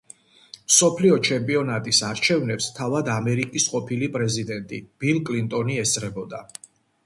მსოფლიო 0.69 1.17
ჩემპიონატის 1.27 1.99
არჩევნებს 2.07 2.71
თავად 2.79 3.13
ამერიკის 3.17 3.69
ყოფილი 3.77 4.11
პრეზიდენტი 4.19 4.83
ბილ 5.03 5.23
კლინტონი 5.33 5.81
ესწრებოდა. 5.87 6.45